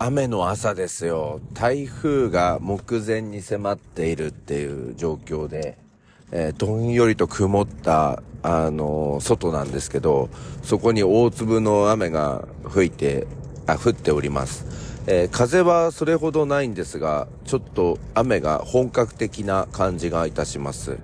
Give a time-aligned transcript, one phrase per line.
[0.00, 1.40] 雨の朝ですよ。
[1.54, 5.76] 台風が目前に迫っているっていう状況で、
[6.30, 10.28] えー、どんよりと曇った、あのー、外なんですけど、
[10.62, 13.26] そこに大粒の雨が吹いて、
[13.66, 14.66] あ、降っております。
[15.08, 20.98] えー、風はそれほどないんですが、ちょっと雨が本格的な感じがいたします。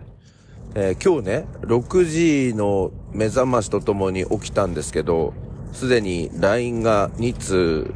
[0.77, 5.35] え今日ね、6時の目覚ましとともに起きたんですけど、
[5.73, 7.93] すでに LINE が2通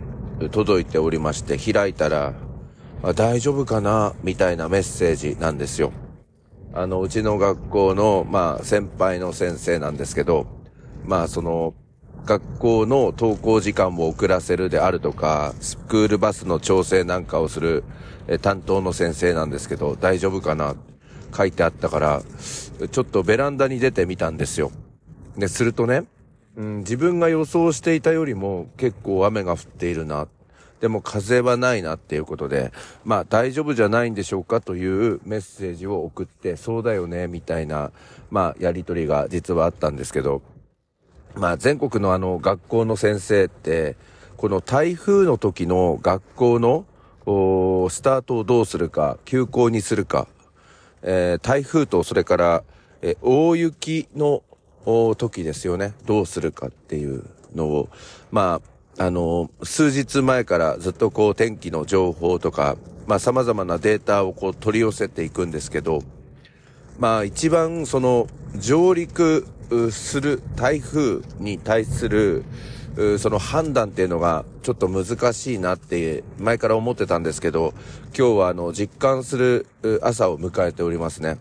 [0.51, 2.35] 届いておりまして、開いたら、
[3.15, 5.93] 大丈夫かなみたいなメッセージなんですよ。
[6.73, 10.47] あの、うちの学校の、まあ、先輩の先生なんですけど、
[11.05, 11.75] まあ、その、
[12.25, 17.85] 学校の登校時間を遅らせるであるとか、スクールバスの調整なんかをする、
[18.27, 20.75] え担当の先生なんですけど、大丈夫かな
[21.35, 22.23] 書いてあったから、
[22.91, 24.71] ちょっとベランダに出てみたんですよ。
[25.39, 26.05] で、するとね、
[26.59, 30.27] うん、自分が予想していたよりも結構雨が降っているな。
[30.81, 32.73] でも風はないなっていうことで、
[33.05, 37.91] まあ大丈夫じゃないんでしょうかというメッセージを送って、そうだよね、みたいな、
[38.31, 40.43] まあやりとりが実はあったんですけど、
[41.35, 43.97] まあ全国のあの学校の先生って、
[44.37, 46.87] この台風の時の学校の
[47.91, 50.29] スタートをどうするか、休校にするか、
[51.03, 52.65] えー、台風とそれから、
[53.03, 54.43] えー、大雪の
[55.17, 55.95] 時ですよね。
[56.07, 57.89] どうするかっていうのを、
[58.31, 58.61] ま
[58.97, 66.03] あ、あの、数日前からずっとこう天気の情報とか、まあ様々なデータをこう取り寄せていくんですけど、
[66.99, 69.47] まあ一番その上陸
[69.91, 72.45] する台風に対する
[73.19, 77.73] その判断っていうのがちょっと難しいなって前から思ってたんですけど、
[78.17, 79.67] 今日はあの実感する
[80.03, 81.39] 朝を迎えておりますね。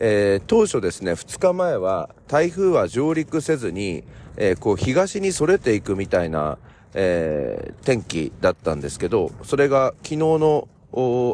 [0.00, 4.04] えー、当初ですね、2日前は台風は上陸せずに、
[4.36, 6.58] えー、こう東にそれていくみたいな、
[6.94, 10.68] えー、天気だったんですけど、それが昨日の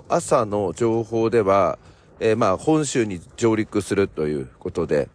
[0.09, 1.79] 朝の情報では、
[2.21, 5.11] えー、まあ本州に上陸するということで、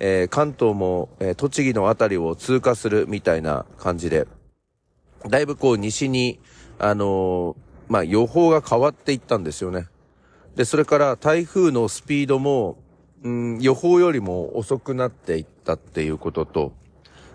[0.00, 4.26] えー、関東も、えー、栃木のあたりを通過するみたいな感じで、
[5.28, 6.40] だいぶこう西に、
[6.80, 7.54] あの
[7.88, 9.86] まあ予報が変わっていったんですよね。
[10.56, 12.76] で、それから台風のスピードも、
[13.22, 16.72] うん、予報よりも遅くなっていったっていうことと、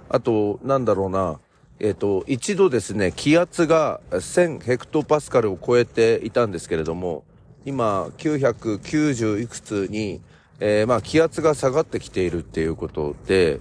[0.09, 1.39] あと、なんだろうな、
[1.79, 7.23] えっ、ー、と、一度ですね、気圧が1000ヘクトパスカルを超えていたんですけれども、
[7.65, 10.21] 今、990いくつに、
[10.59, 13.59] えー、まあ、気圧が下がってきているっていうことで、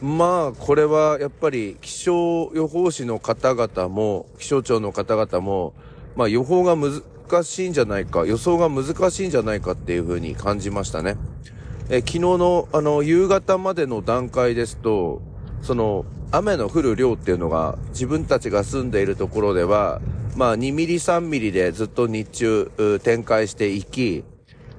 [0.00, 5.74] まあ、これはやっぱり気象予報士の方々も、気象庁の方々も、
[6.16, 11.16] まあ、予報がむず難しいんじゃないか、予想が難しいんじゃないかっていうふうに感じましたね。
[11.88, 15.22] え昨日のあの夕方までの段階ですと、
[15.62, 20.00] その雨の降る量っていうのが自分たちが住んでいるところでは、
[20.36, 24.24] まあ2ミリ3ミリでずっと日中展開していき、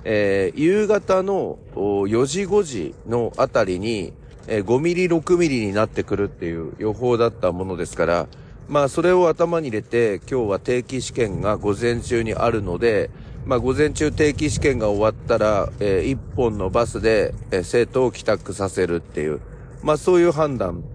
[0.03, 4.13] えー、夕方の4時5時のあたりに、
[4.47, 8.27] えー、5ミリ6ミリになってくるっていう予報だったものですから、
[8.71, 13.09] まあそれを頭に入れて今日は定期試験が午前中にあるので、
[13.45, 19.41] まあ午前中定期試験が終わったら、えー、1本のバスで、えー、生徒を帰宅させるっていう、
[19.83, 20.85] まあそういう判断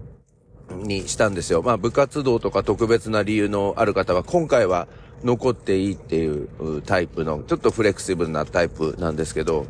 [0.71, 1.61] にしたんですよ。
[1.61, 4.87] まあ部活動とか特別な理由のある方は今回は
[5.23, 9.67] 残っていいっていうタイプの、ちょっとフレキシブルなタイプなんですけど、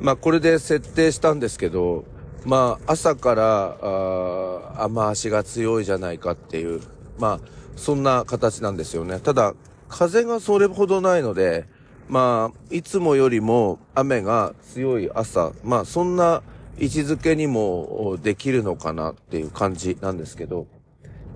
[0.00, 2.04] まあこれで設定したんですけど、
[2.44, 6.80] まあ朝から、あ雨足が強いじゃないかっていう
[7.18, 9.20] まあ、そんな形なんですよね。
[9.20, 9.54] ただ、
[9.88, 11.66] 風がそれほどないので、
[12.08, 16.42] まあ、いつもよりも雨が強い朝、まあ、そんな
[16.78, 20.66] 位置づけにもできるのかなっていう感じなんですけど、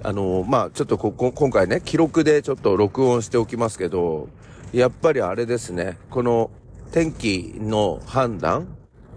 [0.03, 4.29] あの、まあ、ちょっとここ、今回ね、記録でちょっと録音しておきますけど、
[4.73, 6.51] やっぱりあれですね、この
[6.93, 8.69] 天気の判断、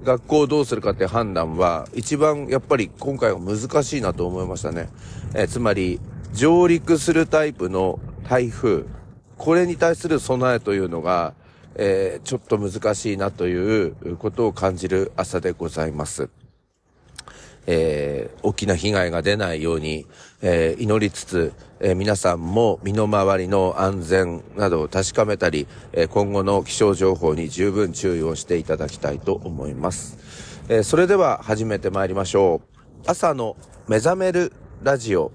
[0.03, 4.89] 学校をどうするかって判断は、一番やっぱり今回は難しいなと思いましたね。
[5.35, 5.99] えつまり、
[6.33, 8.85] 上陸するタイプの台風、
[9.37, 11.33] これに対する備えというのが、
[11.75, 16.29] えー、ちょっと難しいなということを感じる朝でございます。
[17.67, 20.07] えー、大きな被害が出ないように、
[20.41, 30.17] えー、祈りつつ、えー、皆さんも身の回りの安全などを確かめたり、え今後の気象情報に十分注意をしていただきたいと思います。
[30.69, 32.79] えそれでは始めてまいりましょう。
[33.05, 33.57] 朝の
[33.87, 35.31] 目覚めるラジオ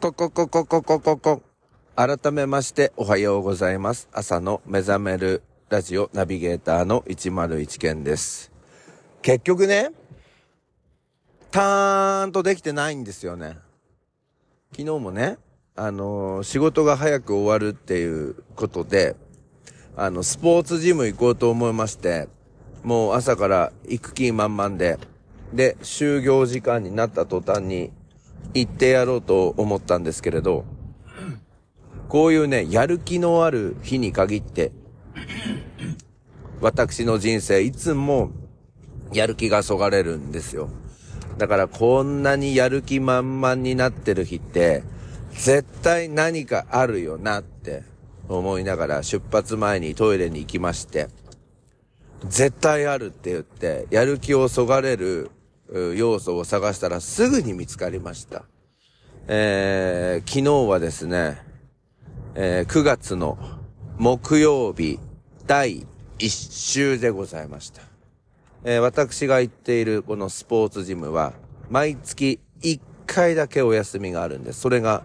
[0.00, 1.42] ここここここここ。
[1.96, 4.08] 改めましておはようございます。
[4.12, 8.52] 朝の目覚めるラジオナビゲーターの101件です。
[9.22, 9.90] 結局ね、
[11.50, 13.58] たーんとできてないんですよね。
[14.70, 15.36] 昨日もね、
[15.74, 19.16] あのー、仕事が早く終わるっていうことで、
[19.96, 22.28] あの、スポーツジム行こうと思いまして、
[22.84, 25.00] もう朝から行く気満々で、
[25.52, 27.90] で、就業時間になった途端に
[28.54, 30.64] 行ってやろうと思ったんですけれど、
[32.08, 34.72] こういうね、やる気のある日に限って、
[36.60, 38.30] 私の人生いつも
[39.12, 40.70] やる気がそがれるんですよ。
[41.36, 44.82] だからこんなにやる気満々になってる日って、
[45.32, 47.84] 絶対何かあるよなって
[48.28, 51.08] 思いながら出発前にトイレに行きまして、
[52.24, 55.30] 絶対あるって言って、やる気をそがれる
[55.96, 58.44] 要素を探したらすぐに見つかりました。
[59.26, 61.42] えー、昨日はですね、
[62.34, 63.38] えー、9月の
[63.98, 64.98] 木曜日
[65.46, 65.86] 第
[66.18, 67.82] 1週でございました。
[68.64, 71.34] えー、私が行っているこのスポーツジムは、
[71.68, 74.60] 毎月1回だけお休みがあるんです。
[74.60, 75.04] それが、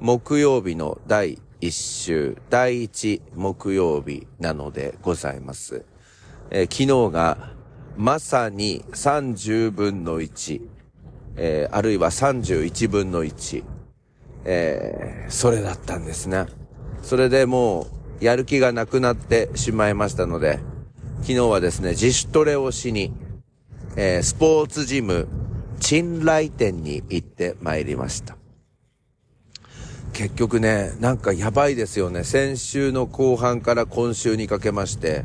[0.00, 5.84] 木曜日の第1週、第1木曜日なのでございます。
[6.50, 7.54] えー、昨日が、
[7.96, 10.60] まさに30分の1、
[11.36, 13.64] えー、あるいは31分の1、
[14.44, 16.46] えー、それだったんですね。
[17.02, 17.86] それでも
[18.20, 20.60] う、やる気がなくなってしまいましたので、
[21.22, 23.12] 昨日はですね、自主トレをしに、
[23.96, 25.28] えー、スポーツジム、
[25.80, 28.36] 賃来店に行って参りました。
[30.12, 32.22] 結局ね、なんかやばいですよね。
[32.22, 35.24] 先週の後半から今週にかけまして、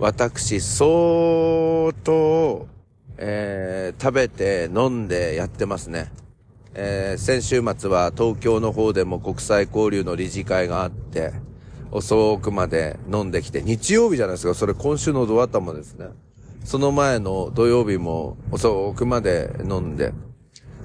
[0.00, 2.66] 私、相当、
[3.18, 6.10] えー、食べて飲んでやってますね。
[6.72, 11.34] えー、先週末は東京の方でも国際交流の理事会があって、
[11.90, 16.06] 遅くまで飲んできて、日曜日じゃないですか、それ今週のドア頭ですね。
[16.64, 20.14] その前の土曜日も遅くまで飲んで、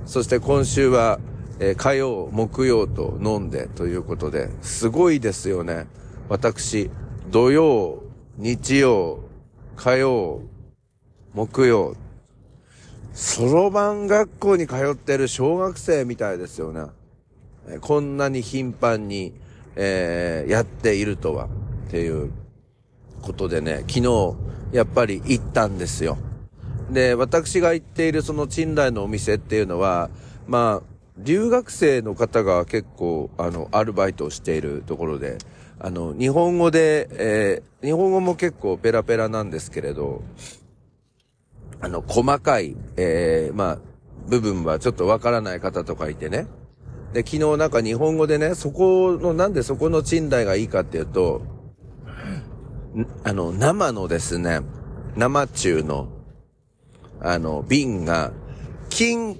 [0.06, 1.22] そして今週は、
[1.62, 5.88] えー、火曜、木曜と飲んでということで、すごいですよね。
[6.28, 6.90] 私、
[7.30, 8.05] 土曜、
[8.38, 9.20] 日曜、
[9.76, 10.42] 火曜、
[11.34, 11.96] 木曜、
[13.14, 16.88] そろばん学校に通ってる小学生みたいですよね。
[17.82, 19.34] こんなに頻繁に
[19.76, 21.46] えー、やっているとは、
[21.88, 22.32] っていう
[23.22, 24.36] ことでね、昨日、
[24.72, 26.18] やっぱり行ったんですよ。
[26.90, 30.10] で、私が行っているその賃来のお店っていうのは、
[30.48, 35.38] まあ、留学生の方が結構、あの、アルバイトをしているところで、
[35.80, 40.24] あの、日本語で、えー、日本語も結構ペラペラなんですけれど、
[41.80, 43.78] あの、細かい、えー、まあ、
[44.28, 46.48] 部分はちょっとわからない方とかいてね、
[47.14, 51.42] で、昨日なんか日本語でね、そこの、なんでそこの賃貸がいいかっていうと、
[53.24, 54.60] あの、生のですね、
[55.16, 56.10] 生中の、
[57.22, 58.34] あの、瓶が、
[58.90, 59.38] キン、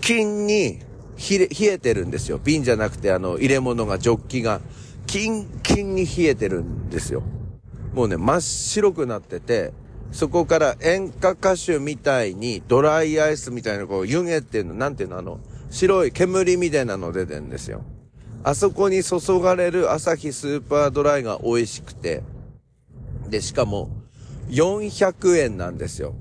[0.00, 0.85] キンに
[1.16, 2.38] 冷えてるんですよ。
[2.42, 4.60] 瓶じゃなくて、あの、入れ物が、ジョッキが、
[5.06, 7.22] キンキンに冷えてるんですよ。
[7.94, 9.72] もうね、真っ白くなってて、
[10.12, 15.40] そこから演歌歌手みたいにドライアイスみたいなこう湯気っていうの、なんていうのあの、
[15.70, 17.82] 白い煙みたいなの出てんですよ。
[18.44, 22.22] あそこに注がれる朝日スーパードライが美味しくて、
[23.28, 23.90] で、しかも、
[24.48, 26.14] 400円なんですよ。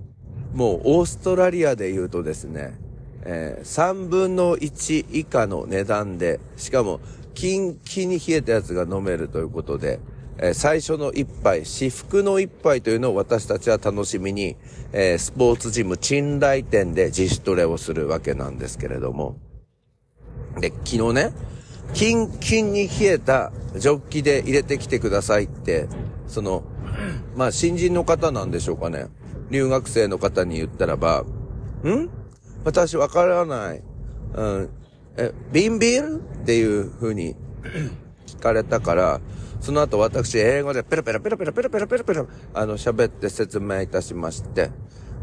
[0.54, 2.80] もう、オーストラリアで言うとですね、
[3.26, 7.00] えー、3分の1以下の値段で、しかも、
[7.34, 10.00] キンキンに冷えたやつが飲めるということで、
[10.38, 14.56] えー、最初の一杯、至福の一杯というのを私たちは楽しみに、
[14.94, 19.38] えー、スポーツジム賃来店で自主トレをするわけなんですけれども。
[20.60, 21.32] で、昨日ね、
[21.94, 25.88] キンキンに冷えたジョッキで入れてきてくださいって、
[26.28, 26.64] その、
[27.36, 29.08] まあ新人の方なんでしょうかね。
[29.50, 31.26] 留学生の方に言ったらば、
[31.84, 32.10] ん？
[32.66, 33.84] 私わからない。
[34.34, 34.70] うん。
[35.18, 37.36] え、瓶ビールっていう風に
[38.26, 39.22] 聞かれたから、
[39.62, 44.72] その後私英語でペラペラペラペラペラペラペラペラ、あの喋って説明いたしまして、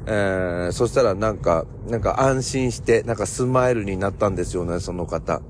[0.06, 5.42] えー、そしたらなんか、なんか安心して、なんかスマイルになったんですよね、その方。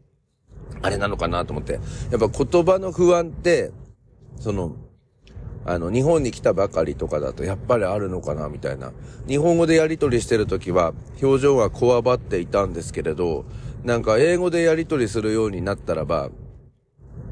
[0.82, 1.74] あれなのかなと思って。
[1.74, 3.70] やっぱ言葉の不安って、
[4.40, 4.76] その、
[5.68, 8.92] あの、日本に来たばかりとかだとやっぱりあるのかなみたいな。
[9.26, 13.44] 日本語でやり取りしてるときは表情がこわばっていたんですけれど、
[13.84, 16.30] なんか英語でやり取りするようになったらば、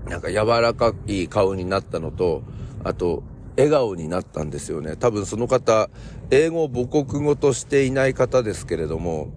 [0.09, 2.43] なんか柔らかい顔になったのと、
[2.83, 3.23] あと、
[3.57, 4.97] 笑顔になったんですよね。
[4.97, 5.89] 多分その方、
[6.31, 9.29] 英語を母国語としていない方ですけれども、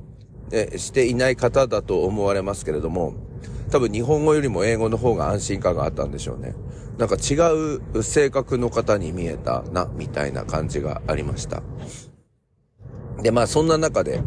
[0.51, 3.13] え、していない方だと思われますけれども、
[3.70, 6.56] 多分日本語よりも英語の方が安心感があったんでしょうね。
[6.98, 7.36] なんか違
[7.96, 11.62] う性格の方に見えたな、みたいな感じがありました。
[13.22, 14.22] で、まあそんな中で、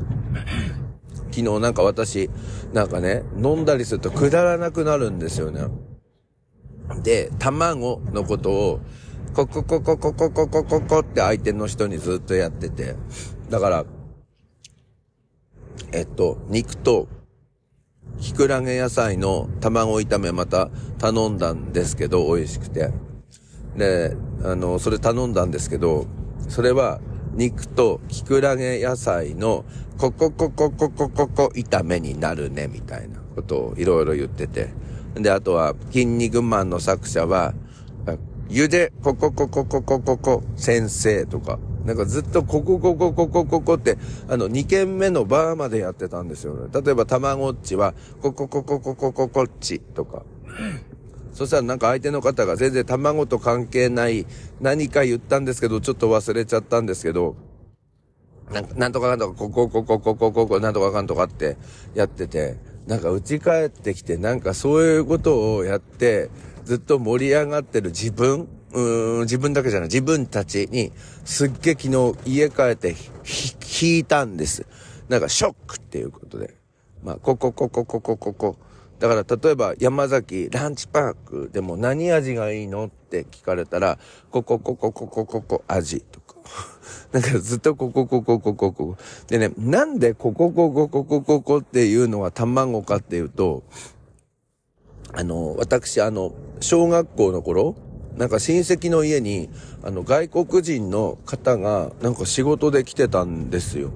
[1.30, 2.30] 昨日なんか私、
[2.72, 5.62] なんかね、飲んだりするとくだらなくなるんですよね。
[7.02, 8.80] で、卵のことを、
[9.34, 12.96] ココココココココココって相手の人にずっとやってて、
[13.48, 13.84] だから、
[15.92, 17.08] えっと、肉と、
[18.20, 22.90] きくらげ野菜の卵炒めまた頼んだんですけど、美味しくて。
[23.76, 26.06] で、あの、それ頼んだんですけど、
[26.48, 27.00] それは、
[27.32, 29.64] 肉ときくらげ野菜の
[29.96, 34.68] ココココココココ炒めになるね、みたいなことをいろいろ言ってて。
[35.14, 37.54] で、あとは、筋肉マンの作者は、
[38.48, 43.96] ゆでココココココココ先生とか、なんかずっとココココココココって、
[44.28, 46.68] あの、2軒目のバーまでやってたんですよね。
[46.72, 50.22] 例えば、たまごっちは、ココココココココッチとか。
[51.32, 54.26] そしたらなんか相手の方が全然卵と関係ない
[54.60, 57.36] 何か言ったんですけど、ちょっと忘れちゃったんですけど、
[58.52, 61.56] なんか、なんとかかんとか、ここ、ここ、ここ、ここ、なんとかかんとかって
[61.94, 62.56] やってて、
[62.86, 66.30] なんか家帰ってきて、なんかそういうことをやって、
[66.64, 70.92] ずっと盛り上がってる自分、うーん、自分だけじゃない、自分たちに、
[71.24, 72.94] すっげえ昨日家帰って
[73.82, 74.66] 引いたんです。
[75.08, 76.54] なんかショックっていうことで。
[77.02, 78.56] まあ、ここ、ここ、ここ、ここ。
[78.98, 83.98] だから例えば山崎ランチパークでも何味がいいのって聞かれたら、
[84.30, 86.36] ここ、ここ、ここ、ここ、味とか。
[87.12, 88.96] だかずっとここ、ここ、ここ、ここ。
[89.26, 93.62] でね、なんでここ、ここ、ここ、ここっていうのは卵かっていうと、
[95.12, 97.74] あの、私、あの、小学校の頃、
[98.16, 99.48] なんか親戚の家に、
[99.82, 103.90] あの、外国人の方が、なんか仕事で来てたんですよ。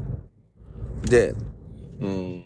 [1.03, 1.35] で、
[2.01, 2.45] うん、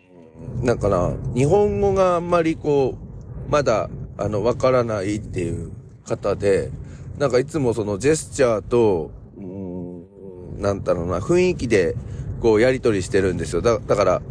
[0.63, 5.71] なんかな、日本語があんまりこう、まだ、あの、わからないっていう
[6.05, 6.71] 方で、
[7.19, 11.95] なんかいつもそのジェスチャーと、うん、なんだろうな、雰囲気で、
[12.41, 13.63] こう、やりとりしてるんですよ。
[13.63, 14.23] だだから、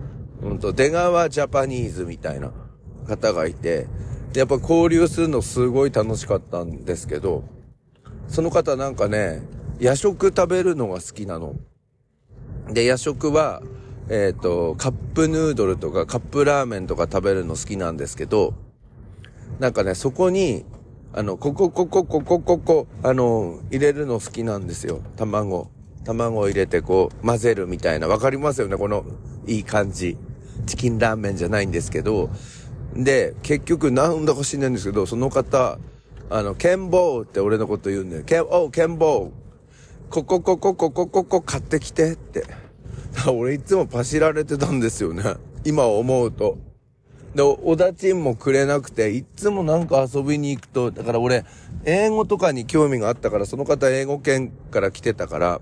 [0.42, 2.52] うんと、出川ジャパニーズみたいな
[3.08, 3.88] 方がいて、
[4.34, 7.44] やっぱ交流するのすごい楽しかったんですけど、
[8.28, 9.42] その方なんかね、
[9.80, 11.56] 夜食食べるのが好きなの。
[12.70, 13.62] で、夜食は、
[14.10, 18.54] えっ、ー、と、カップヌードルとかカップラーメンとか食べるの好きなんですけど、
[19.60, 20.66] なんかね、そこに、
[21.14, 25.02] あの、ここ、ここ、ここ、ここ、あの、入れるの好きなんですよ。
[25.16, 25.72] 卵。
[26.04, 28.08] 卵を入れてこう、混ぜるみたいな。
[28.08, 28.78] わかりますよね？
[28.78, 29.06] この、
[29.46, 30.18] いい感じ。
[30.66, 32.30] チキンラーメンじゃないんですけど、
[32.98, 35.78] で、結局なんだか知んないんですけど、その方、
[36.30, 38.24] あの、ケンボーって俺のこと言うんだよ。
[38.24, 39.32] ケン、おう、ケンボー。
[40.10, 42.46] ここ、ここ、ここ、ここ買ってきてって。
[43.32, 45.24] 俺いつもパシられてたんですよね。
[45.64, 46.58] 今思うと。
[47.36, 51.46] で、おだちんもくれなくて、いつもなんか遊びに行くと、だから俺、
[51.86, 55.62] 英語とかに興味があったから、その方英語圏から来てたから、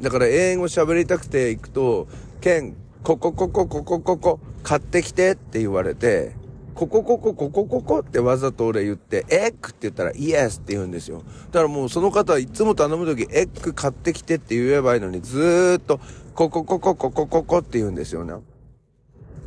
[0.00, 2.08] だから英語喋りたくて行くと、
[2.40, 6.34] 県、ここここここここ、買ってきてって言われて、
[6.74, 11.22] ここここここここってわざと俺言って、エッグって言ったらイエスって言うんですよ。
[11.50, 16.00] だからもうその方はいつも頼むとき、エッグ買ってきてって言えばいいのに、ずーっと、
[16.34, 18.34] ここここここここって言うんですよね。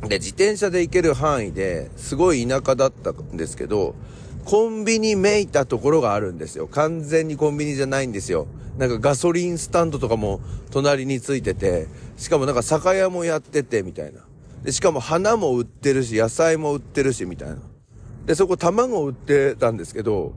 [0.02, 3.94] で、自転車で行ける範囲ですごい田舎だったんですけど、
[4.44, 6.68] コンビニめいたところがあるんですよ。
[6.68, 8.46] 完全にコンビニじゃないんですよ。
[8.78, 10.40] なんかガソリンスタンドとかも
[10.70, 14.25] 隣についてて、しかもなんか酒屋もやっててみたいな。
[14.66, 17.58] で、しかも花も売ってるし、野菜も売ってるし、みたいな。
[18.26, 20.32] で、そこ卵売ってたんですけど、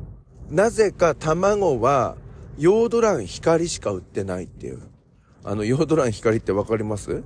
[0.51, 2.15] なぜか卵は、
[2.59, 4.81] ヨードラン光しか売ってないっていう。
[5.43, 7.23] あの、ヨードラン光ってわかります？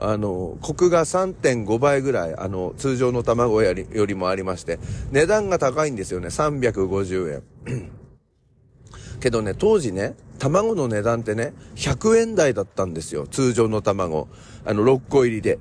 [0.00, 4.78] あの、コクが3.5倍ぐらい、あの、通常の卵よりよりもありまして、
[5.10, 6.28] 値段が高いんですよね。
[6.28, 7.90] 350円。
[9.20, 13.26] けどね、当時ね、卵の値段ってね、100円台だったんですよ。
[13.26, 14.28] 通常の卵。
[14.64, 15.58] あの、6個入りで。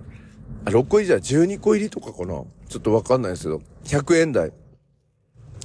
[0.65, 4.51] 6個入りじゃ12個入りとかかなちょっとわかんないですけど、100円台。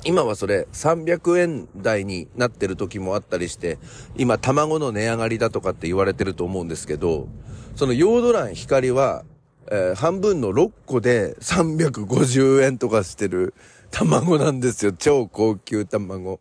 [0.04, 3.78] 今はそれ300円台になってる時もあったりして、
[4.16, 7.28] 今卵の値上がりだとかって言われてると思うんですけど、
[7.76, 9.24] そのヨードラン光は、
[9.70, 13.54] えー、半分の6個で350円とかしてる
[13.90, 14.92] 卵なんですよ。
[14.92, 16.40] 超高級卵。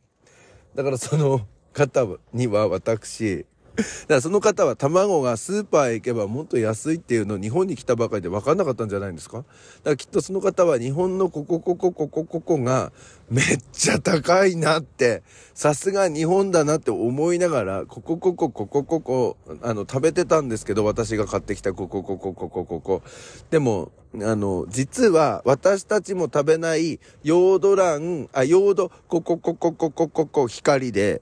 [0.75, 1.41] だからその
[1.73, 9.37] 方には私、だからその方は卵がスーパーへ行けばもっと安いっていうのを日本に来たばかりで分かんなかったんじゃないんですか？
[9.37, 9.49] だか
[9.85, 12.91] らきっとその方は日本のここここここここが
[13.29, 15.23] めっちゃ高いなって、
[15.53, 23.01] さすが日本だなって思いながら、ここここここここ、あの、食べてたんですけど、私が買ってきたここここここここ。
[23.49, 31.21] でも、あの、実は私たちも食べないヨードラン、あ、ヨード、ここここここここ光で、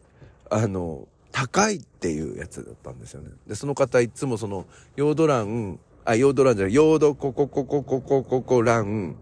[0.49, 3.29] あの、高いっていうやつだったんですよね。
[3.47, 9.15] で、その方いつもその、ヨードラン、あ、ヨードランじゃない、ヨードココココココココラン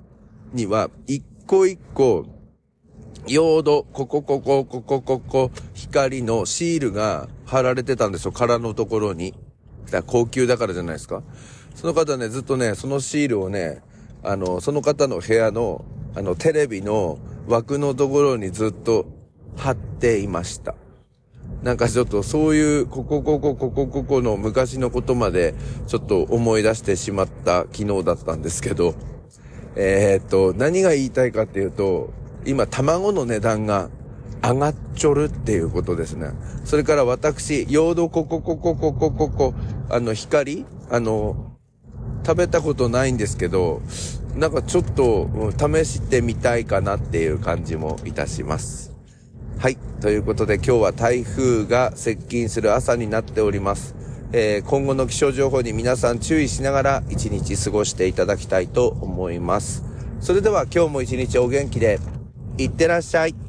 [0.54, 2.26] には、一個一個、
[3.28, 9.34] ヨードココココココココ光のシールが貼られてたんですよ、殻のところに。
[9.92, 11.24] だ高級だからじゃないですか。
[11.76, 13.82] その方ね、ずっとね、そのシールをね、
[14.24, 15.86] あの、その方の部屋の、
[16.16, 19.06] あの、テレビの枠のところにずっと
[19.56, 20.76] 貼っていました。
[21.64, 25.56] なんかちょっとそういう、ここここここここの昔のことまで
[25.88, 28.94] ちょっと思い出してしまった昨日だったんですけど、
[29.76, 32.12] えー、っと、何が言いたいかっていうと、
[32.46, 33.90] 今卵の値段が
[34.42, 36.32] 上がっちょるっていうことですね。
[36.64, 39.54] それから私、ヨードココココココココ、
[39.90, 41.54] あの、光あの、
[42.26, 43.82] 食べたことないんですけど、
[44.36, 48.97] なんかちょっと試してみたいかなっていう感じもいたします。
[49.60, 49.78] はい。
[50.02, 53.96] ということで今日は台風が接近する朝になっております。
[54.32, 59.84] えー、今後の気象情報に皆さん注意しながら一日過ごしていただきたいと思います。
[60.20, 62.00] それでは今日も一日お元気で、
[62.60, 63.47] いってらっしゃい。